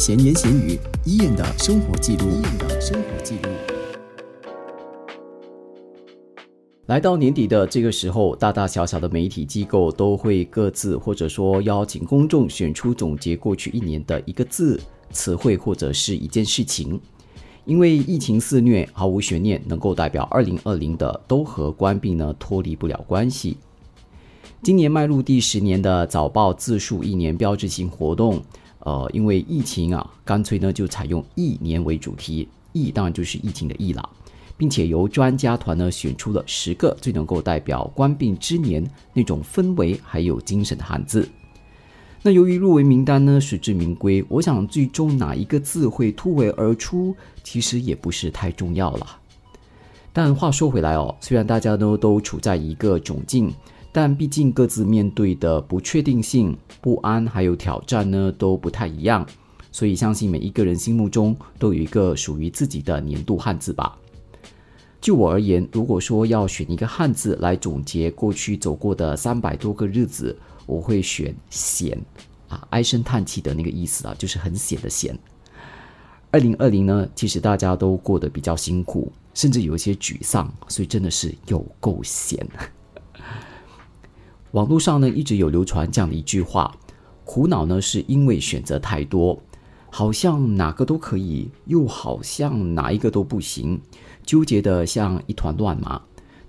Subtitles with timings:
[0.00, 2.24] 闲言闲语，伊人的生活记录。
[2.30, 3.50] 伊人的生活记录。
[6.86, 16.98] 来到年底的这个时候，大大小小的媒体机构都会各自或者说邀请公众选出总结过去一年的一个字、词汇或者是一件事情。
[17.66, 23.58] 因为疫情肆虐，毫无悬念，能够代表二零二零的都和关闭呢脱离不了关系。
[24.62, 28.42] 今年迈入第十年的早报自述一年标志性活动。
[28.80, 34.08] 呃，因为疫情啊，干脆呢就采用疫年为主题，疫当然就是疫情的疫啦，
[34.56, 38.82] 并且由专家团呢选出了十个最能够代表官病之年
[39.12, 41.28] 那种氛围还有精神的汉字。
[42.22, 49.06] 那由于入围名单呢实至名归，我想最终哪一个字会突围而出，其实也不是太重要了。
[50.12, 53.52] 但话说回来哦，虽然大家呢都处在一个窘境。
[53.92, 59.26] 但毕竟各自面对的不确定性、不安还有挑战呢都不太一样，
[59.72, 63.96] 所以相信每一个人心目中都有一个属于自己的年度汉字吧。
[65.00, 71.98] 就我而言，如果说要选一个汉字来总结过去走过的三百多个日子，我会选“险”
[72.48, 75.18] 啊，唉声叹气的那个意思啊，就是很险的“险”。
[76.30, 82.46] 二零二零呢，其实大家都过得比较辛苦，甚至有一些沮丧，所以真的是有够险。
[84.52, 86.74] 网络上呢一直有流传这样的一句话：
[87.24, 89.40] 苦恼呢是因为选择太多，
[89.90, 93.80] 好像哪个都可以，又好像哪一个都不行，
[94.26, 96.00] 纠结的像一团乱麻。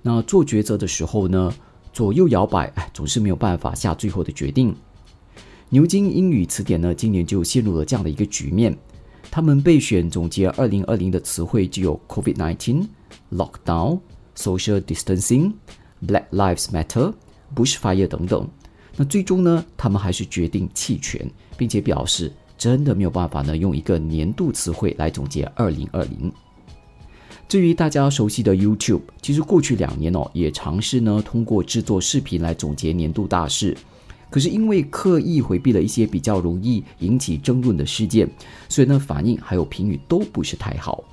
[0.01, 1.53] 那做抉择的时候呢，
[1.93, 4.75] 左右摇摆，哎，总是没有办法下最后的决定。
[5.69, 8.75] 牛津英语词典呢今年就陷入了这样的一个局面，
[9.29, 12.87] 他们备选总结二零二零的词汇就有 COVID-19、
[13.31, 13.99] Lockdown、
[14.35, 15.53] Social Distancing、
[16.07, 17.13] Black Lives Matter。
[17.55, 18.47] Bushfire 等等，
[18.95, 26.31] 那最终呢，他们还是决定弃权，并且表示真的没有办法呢，用一个年度词汇来总结二零二零。
[27.47, 33.75] 至于大家熟悉的 YouTube，其实过去两年哦，也尝试呢通过制作视频来总结年度大事，
[34.29, 38.29] 可是因为刻意回避了一些比较容易引起争论的事件，
[38.69, 41.03] 所以呢反应还有评语都不是太好。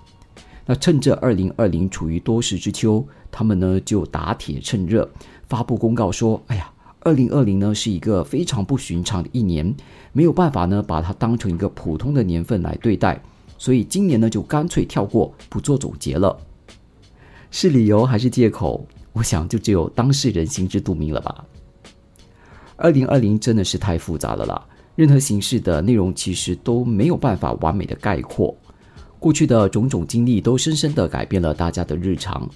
[0.71, 5.11] 那趁着二零二零处于多事之秋，他们呢就打铁趁热。
[5.49, 6.71] 发布公告说：“哎呀，
[7.01, 9.75] 二零二零呢是一个非常不寻常的一年，
[10.13, 13.19] 没有办法呢把它当成一个普通的年份来对待，
[13.57, 16.39] 所以今年呢就干脆跳过，不做总结了。
[17.51, 18.87] 是理由还是借口？
[19.15, 21.47] 我想就只有当事人心知肚明了吧。
[22.77, 28.55] 二零二零真的是太复杂了啦，任何形式的内容其实都没有办法完美的概括，
[29.19, 32.49] 过去的种种经历都深深的改变了大家的日常。”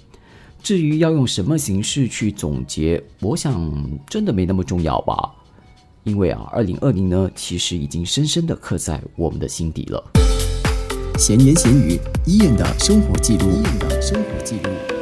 [0.63, 5.29] 至于要用什么形式去总结，我想真的没那么重要吧。
[6.05, 10.01] 因为啊，二零二零呢，其实已经深深的刻在我们的心底了。
[11.17, 14.92] 闲言闲语，伊人的生活记录，伊人的生活记录。